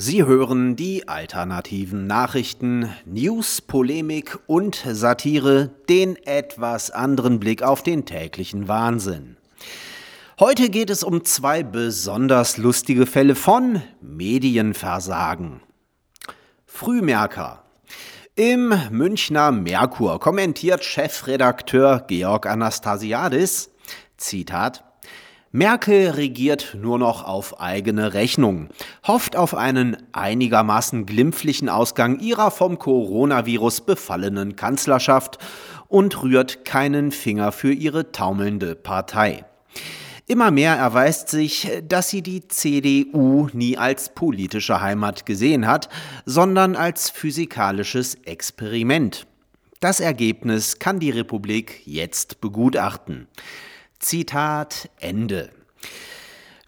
Sie 0.00 0.24
hören 0.24 0.76
die 0.76 1.08
alternativen 1.08 2.06
Nachrichten, 2.06 2.88
News, 3.04 3.60
Polemik 3.60 4.38
und 4.46 4.86
Satire, 4.88 5.70
den 5.88 6.14
etwas 6.24 6.92
anderen 6.92 7.40
Blick 7.40 7.64
auf 7.64 7.82
den 7.82 8.04
täglichen 8.04 8.68
Wahnsinn. 8.68 9.38
Heute 10.38 10.70
geht 10.70 10.90
es 10.90 11.02
um 11.02 11.24
zwei 11.24 11.64
besonders 11.64 12.58
lustige 12.58 13.06
Fälle 13.06 13.34
von 13.34 13.82
Medienversagen. 14.00 15.62
Frühmerker. 16.64 17.64
Im 18.36 18.72
Münchner 18.92 19.50
Merkur 19.50 20.20
kommentiert 20.20 20.84
Chefredakteur 20.84 22.04
Georg 22.06 22.46
Anastasiadis, 22.46 23.70
Zitat, 24.16 24.84
Merkel 25.50 26.10
regiert 26.10 26.76
nur 26.78 26.98
noch 26.98 27.24
auf 27.24 27.58
eigene 27.58 28.12
Rechnung, 28.12 28.68
hofft 29.06 29.34
auf 29.34 29.54
einen 29.54 29.96
einigermaßen 30.12 31.06
glimpflichen 31.06 31.70
Ausgang 31.70 32.20
ihrer 32.20 32.50
vom 32.50 32.78
Coronavirus 32.78 33.80
befallenen 33.80 34.56
Kanzlerschaft 34.56 35.38
und 35.86 36.22
rührt 36.22 36.66
keinen 36.66 37.12
Finger 37.12 37.50
für 37.50 37.72
ihre 37.72 38.12
taumelnde 38.12 38.74
Partei. 38.74 39.46
Immer 40.26 40.50
mehr 40.50 40.74
erweist 40.76 41.30
sich, 41.30 41.70
dass 41.88 42.10
sie 42.10 42.20
die 42.20 42.46
CDU 42.46 43.48
nie 43.54 43.78
als 43.78 44.10
politische 44.10 44.82
Heimat 44.82 45.24
gesehen 45.24 45.66
hat, 45.66 45.88
sondern 46.26 46.76
als 46.76 47.08
physikalisches 47.08 48.16
Experiment. 48.26 49.26
Das 49.80 50.00
Ergebnis 50.00 50.78
kann 50.78 51.00
die 51.00 51.10
Republik 51.10 51.80
jetzt 51.86 52.42
begutachten. 52.42 53.28
Zitat 54.00 54.90
Ende. 55.00 55.50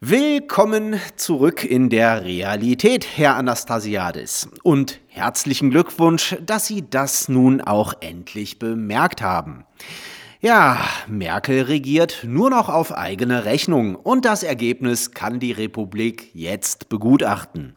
Willkommen 0.01 1.01
zurück 1.15 1.63
in 1.63 1.89
der 1.89 2.25
Realität, 2.25 3.07
Herr 3.17 3.37
Anastasiadis. 3.37 4.49
Und 4.65 4.99
herzlichen 5.07 5.71
Glückwunsch, 5.71 6.37
dass 6.45 6.67
Sie 6.67 6.91
das 6.91 7.29
nun 7.29 7.61
auch 7.61 7.95
endlich 8.01 8.59
bemerkt 8.59 9.23
haben. 9.23 9.65
Ja, 10.41 10.81
Merkel 11.07 11.63
regiert 11.63 12.25
nur 12.25 12.51
noch 12.51 12.69
auf 12.69 12.93
eigene 12.93 13.45
Rechnung 13.45 13.95
und 13.95 14.25
das 14.25 14.43
Ergebnis 14.43 15.13
kann 15.13 15.39
die 15.39 15.53
Republik 15.53 16.31
jetzt 16.35 16.89
begutachten. 16.89 17.77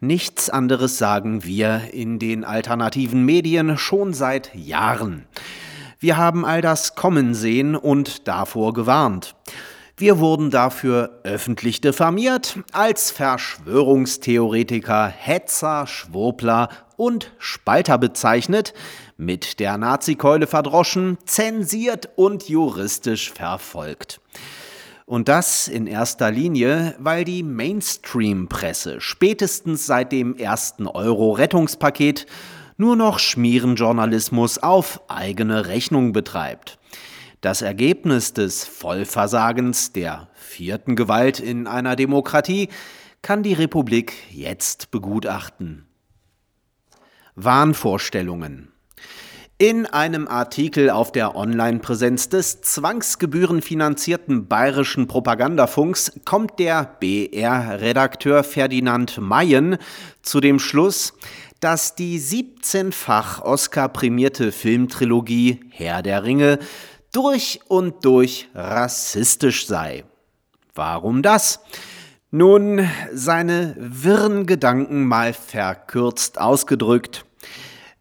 Nichts 0.00 0.50
anderes 0.50 0.98
sagen 0.98 1.44
wir 1.44 1.94
in 1.94 2.18
den 2.18 2.44
alternativen 2.44 3.24
Medien 3.24 3.78
schon 3.78 4.12
seit 4.12 4.54
Jahren. 4.54 5.24
Wir 5.98 6.18
haben 6.18 6.44
all 6.44 6.60
das 6.60 6.94
kommen 6.94 7.32
sehen 7.32 7.74
und 7.74 8.28
davor 8.28 8.74
gewarnt. 8.74 9.34
Wir 9.96 10.18
wurden 10.18 10.50
dafür 10.50 11.20
öffentlich 11.22 11.80
diffamiert, 11.80 12.58
als 12.72 13.10
Verschwörungstheoretiker, 13.10 15.06
Hetzer, 15.06 15.86
Schwurbler 15.86 16.68
und 16.98 17.32
Spalter 17.38 17.96
bezeichnet, 17.96 18.74
mit 19.16 19.58
der 19.58 19.78
Nazikeule 19.78 20.46
verdroschen, 20.46 21.16
zensiert 21.24 22.10
und 22.16 22.46
juristisch 22.46 23.32
verfolgt. 23.32 24.20
Und 25.06 25.28
das 25.28 25.66
in 25.66 25.86
erster 25.86 26.30
Linie, 26.30 26.94
weil 26.98 27.24
die 27.24 27.42
Mainstream-Presse 27.42 29.00
spätestens 29.00 29.86
seit 29.86 30.12
dem 30.12 30.36
ersten 30.36 30.86
Euro-Rettungspaket 30.88 32.26
nur 32.76 32.96
noch 32.96 33.18
Schmierenjournalismus 33.18 34.58
auf 34.58 35.00
eigene 35.08 35.66
Rechnung 35.66 36.12
betreibt. 36.12 36.78
Das 37.40 37.62
Ergebnis 37.62 38.32
des 38.32 38.64
Vollversagens 38.64 39.92
der 39.92 40.28
vierten 40.34 40.96
Gewalt 40.96 41.40
in 41.40 41.66
einer 41.66 41.96
Demokratie 41.96 42.68
kann 43.22 43.42
die 43.42 43.54
Republik 43.54 44.14
jetzt 44.30 44.90
begutachten. 44.90 45.86
Wahnvorstellungen 47.34 48.72
in 49.58 49.86
einem 49.86 50.28
Artikel 50.28 50.90
auf 50.90 51.12
der 51.12 51.34
Online-Präsenz 51.34 52.28
des 52.28 52.60
zwangsgebührenfinanzierten 52.60 54.48
bayerischen 54.48 55.06
Propagandafunks 55.06 56.12
kommt 56.26 56.58
der 56.58 56.84
BR-Redakteur 57.00 58.44
Ferdinand 58.44 59.18
Mayen 59.18 59.78
zu 60.20 60.40
dem 60.40 60.58
Schluss, 60.58 61.14
dass 61.60 61.94
die 61.94 62.20
17-fach 62.20 63.40
Oscar-prämierte 63.40 64.52
Filmtrilogie 64.52 65.60
Herr 65.70 66.02
der 66.02 66.24
Ringe 66.24 66.58
durch 67.14 67.60
und 67.66 68.04
durch 68.04 68.48
rassistisch 68.54 69.66
sei. 69.66 70.04
Warum 70.74 71.22
das? 71.22 71.60
Nun, 72.30 72.86
seine 73.14 73.74
wirren 73.78 74.46
Gedanken 74.46 75.06
mal 75.06 75.32
verkürzt 75.32 76.38
ausgedrückt, 76.38 77.25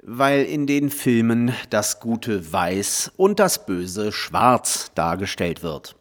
weil 0.08 0.44
in 0.44 0.68
den 0.68 0.90
Filmen 0.90 1.52
das 1.70 2.00
Gute 2.00 2.52
weiß 2.54 3.12
und 3.18 3.40
das 3.40 3.66
Böse 3.66 4.12
schwarz 4.12 4.92
dargestellt 4.94 5.64
wird. 5.64 5.96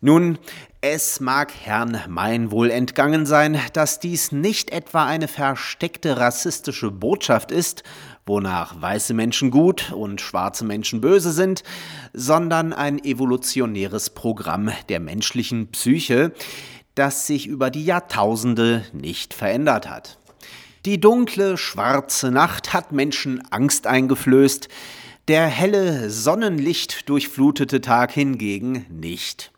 Nun, 0.00 0.38
es 0.80 1.20
mag 1.20 1.52
Herrn 1.62 2.00
Mein 2.08 2.50
wohl 2.50 2.70
entgangen 2.70 3.24
sein, 3.24 3.60
dass 3.72 4.00
dies 4.00 4.32
nicht 4.32 4.70
etwa 4.70 5.06
eine 5.06 5.28
versteckte 5.28 6.16
rassistische 6.18 6.90
Botschaft 6.90 7.52
ist, 7.52 7.84
wonach 8.26 8.80
weiße 8.80 9.14
Menschen 9.14 9.50
gut 9.50 9.92
und 9.92 10.20
schwarze 10.20 10.64
Menschen 10.64 11.00
böse 11.00 11.32
sind, 11.32 11.62
sondern 12.12 12.72
ein 12.72 13.02
evolutionäres 13.04 14.10
Programm 14.10 14.70
der 14.88 15.00
menschlichen 15.00 15.70
Psyche, 15.70 16.32
das 16.94 17.26
sich 17.26 17.46
über 17.46 17.70
die 17.70 17.84
Jahrtausende 17.84 18.84
nicht 18.92 19.34
verändert 19.34 19.88
hat. 19.88 20.18
Die 20.84 21.00
dunkle, 21.00 21.56
schwarze 21.58 22.32
Nacht 22.32 22.72
hat 22.72 22.90
Menschen 22.90 23.40
Angst 23.50 23.86
eingeflößt, 23.86 24.68
der 25.28 25.46
helle, 25.46 26.10
Sonnenlicht 26.10 27.08
durchflutete 27.08 27.80
Tag 27.80 28.10
hingegen 28.10 28.86
nicht. 28.90 29.52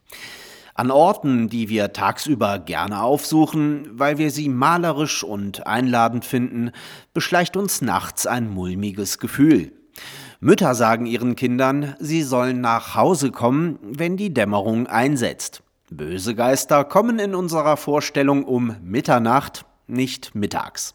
An 0.75 0.91
Orten, 0.91 1.49
die 1.49 1.71
wir 1.71 1.95
tagsüber 1.95 2.59
gerne 2.59 3.03
aufsuchen, 3.03 3.89
weil 3.93 4.19
wir 4.19 4.31
sie 4.31 4.51
malerisch 4.51 5.25
und 5.25 5.67
einladend 5.67 6.27
finden, 6.27 6.73
beschleicht 7.15 7.57
uns 7.57 7.81
nachts 7.81 8.27
ein 8.27 8.51
mulmiges 8.51 9.19
Gefühl. 9.19 9.73
Mütter 10.41 10.75
sagen 10.75 11.07
ihren 11.07 11.37
Kindern, 11.37 11.95
sie 12.01 12.23
sollen 12.23 12.61
nach 12.61 12.97
Hause 12.97 13.31
kommen, 13.31 13.79
wenn 13.81 14.19
die 14.19 14.35
Dämmerung 14.35 14.89
einsetzt. 14.89 15.63
Böse 15.91 16.35
Geister 16.35 16.85
kommen 16.85 17.19
in 17.19 17.35
unserer 17.35 17.79
Vorstellung 17.79 18.45
um 18.45 18.77
Mitternacht, 18.83 19.65
nicht 19.87 20.35
mittags. 20.35 20.95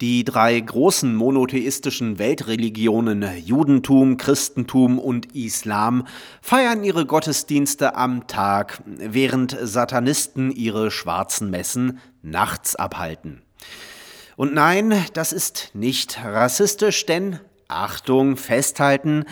Die 0.00 0.24
drei 0.24 0.58
großen 0.58 1.14
monotheistischen 1.14 2.18
Weltreligionen 2.18 3.24
Judentum, 3.44 4.16
Christentum 4.16 4.98
und 4.98 5.34
Islam 5.36 6.06
feiern 6.42 6.82
ihre 6.82 7.06
Gottesdienste 7.06 7.94
am 7.94 8.26
Tag, 8.26 8.82
während 8.86 9.56
Satanisten 9.60 10.50
ihre 10.50 10.90
schwarzen 10.90 11.50
Messen 11.50 12.00
nachts 12.22 12.74
abhalten. 12.74 13.42
Und 14.36 14.52
nein, 14.52 14.94
das 15.12 15.32
ist 15.32 15.70
nicht 15.74 16.18
rassistisch, 16.24 17.06
denn 17.06 17.38
Achtung, 17.68 18.36
festhalten, 18.36 19.24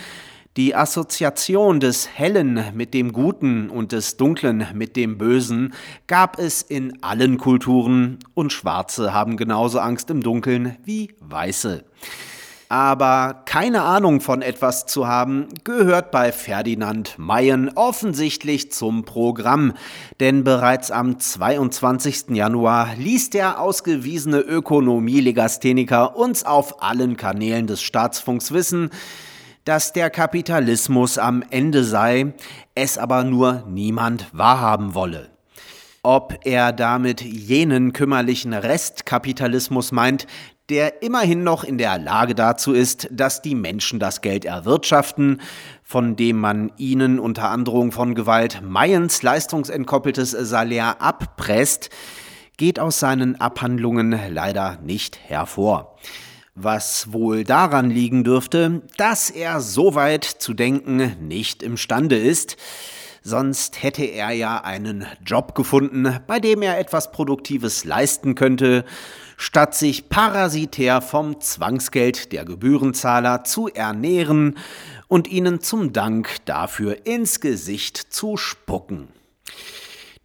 die 0.57 0.75
Assoziation 0.75 1.81
des 1.81 2.09
Hellen 2.15 2.63
mit 2.75 2.93
dem 2.93 3.13
Guten 3.13 3.71
und 3.71 3.93
des 3.93 4.19
Dunklen 4.19 4.67
mit 4.75 4.97
dem 4.97 5.17
Bösen 5.17 5.73
gab 6.07 6.39
es 6.39 6.61
in 6.61 7.03
allen 7.03 7.39
Kulturen 7.39 8.19
und 8.35 8.53
Schwarze 8.53 9.15
haben 9.15 9.39
genauso 9.39 9.79
Angst 9.79 10.11
im 10.11 10.23
Dunkeln 10.23 10.77
wie 10.85 11.15
Weiße. 11.21 11.85
Aber 12.69 13.43
keine 13.45 13.83
Ahnung 13.83 14.23
von 14.23 14.41
etwas 14.41 14.87
zu 14.87 15.07
haben, 15.07 15.49
gehört 15.63 16.11
bei 16.11 16.33
Ferdinand 16.33 17.19
Mayen 17.19 17.71
offensichtlich 17.75 18.73
zum 18.73 19.05
Programm. 19.05 19.75
Denn 20.21 20.43
bereits 20.43 20.91
am 20.91 21.19
22. 21.19 22.31
Januar 22.31 22.95
ließ 22.97 23.29
der 23.29 23.61
ausgewiesene 23.61 24.41
Ökonomie-Legastheniker 24.41 26.17
uns 26.17 26.45
auf 26.45 26.83
allen 26.83 27.19
Kanälen 27.19 27.67
des 27.67 27.83
Staatsfunks 27.83 28.53
wissen, 28.53 28.89
dass 29.65 29.93
der 29.93 30.11
Kapitalismus 30.11 31.19
am 31.19 31.45
Ende 31.51 31.85
sei, 31.85 32.35
es 32.75 32.99
aber 32.99 33.25
nur 33.25 33.65
niemand 33.69 34.27
wahrhaben 34.33 34.95
wolle. 34.95 35.31
Ob 36.03 36.41
er 36.45 36.73
damit 36.73 37.21
jenen 37.21 37.93
kümmerlichen 37.93 38.55
Restkapitalismus 38.55 39.93
meint, 39.93 40.27
der 40.69 41.03
immerhin 41.03 41.45
noch 41.45 41.63
in 41.65 41.79
der 41.79 41.99
Lage 41.99 42.35
dazu 42.35 42.73
ist, 42.73 43.09
dass 43.13 43.43
die 43.43 43.55
Menschen 43.55 44.01
das 44.01 44.21
Geld 44.21 44.45
erwirtschaften, 44.45 45.41
von 45.83 46.17
dem 46.17 46.39
man 46.39 46.73
ihnen 46.77 47.21
unter 47.21 47.51
Androhung 47.51 47.93
von 47.93 48.15
Gewalt 48.15 48.63
Mayens 48.63 49.23
leistungsentkoppeltes 49.23 50.31
Salär 50.31 51.01
abpresst, 51.01 51.91
geht 52.57 52.81
aus 52.81 52.99
seinen 52.99 53.41
Abhandlungen 53.41 54.19
leider 54.31 54.79
nicht 54.83 55.19
hervor 55.19 55.97
was 56.55 57.13
wohl 57.13 57.45
daran 57.45 57.91
liegen 57.91 58.25
dürfte, 58.25 58.83
dass 58.97 59.31
er 59.31 59.61
so 59.61 59.95
weit 59.95 60.25
zu 60.25 60.55
denken 60.55 61.17
nicht 61.21 61.63
imstande 61.63 62.19
ist, 62.19 62.57
sonst 63.23 63.83
hätte 63.83 64.05
er 64.05 64.33
ja 64.33 64.59
einen 64.63 65.07
Job 65.25 65.55
gefunden, 65.55 66.21
bei 66.27 66.41
dem 66.41 66.63
er 66.63 66.79
etwas 66.79 67.13
Produktives 67.13 67.85
leisten 67.85 68.35
könnte, 68.35 68.85
statt 69.37 69.75
sich 69.75 70.09
parasitär 70.09 71.01
vom 71.01 71.41
Zwangsgeld 71.41 72.33
der 72.33 72.45
Gebührenzahler 72.45 73.45
zu 73.45 73.69
ernähren 73.69 74.59
und 75.09 75.29
ihnen 75.29 75.61
zum 75.61 75.93
Dank 75.93 76.45
dafür 76.45 77.07
ins 77.07 77.41
Gesicht 77.41 77.97
zu 77.97 78.37
spucken. 78.37 79.09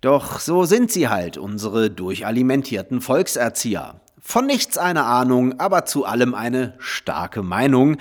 Doch 0.01 0.39
so 0.39 0.65
sind 0.65 0.91
sie 0.91 1.07
halt, 1.07 1.37
unsere 1.37 1.89
durchalimentierten 1.89 3.01
Volkserzieher. 3.01 3.99
Von 4.29 4.45
nichts 4.45 4.77
eine 4.77 5.05
Ahnung, 5.05 5.57
aber 5.57 5.85
zu 5.85 6.03
allem 6.03 6.35
eine 6.35 6.73
starke 6.79 7.43
Meinung, 7.43 7.95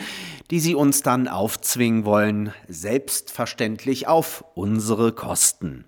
die 0.50 0.58
sie 0.58 0.75
uns 0.75 1.02
dann 1.02 1.28
aufzwingen 1.28 2.05
wollen, 2.05 2.52
selbstverständlich 2.67 4.08
auf 4.08 4.44
unsere 4.56 5.12
Kosten. 5.12 5.84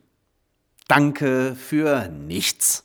Danke 0.87 1.57
für 1.57 2.09
nichts. 2.09 2.85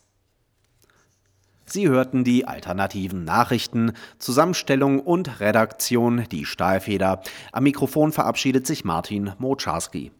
Sie 1.64 1.88
hörten 1.88 2.24
die 2.24 2.48
alternativen 2.48 3.22
Nachrichten, 3.22 3.92
Zusammenstellung 4.18 4.98
und 4.98 5.38
Redaktion, 5.38 6.24
die 6.32 6.46
Stahlfeder. 6.46 7.22
Am 7.52 7.62
Mikrofon 7.62 8.10
verabschiedet 8.10 8.66
sich 8.66 8.84
Martin 8.84 9.32
Moczarski. 9.38 10.10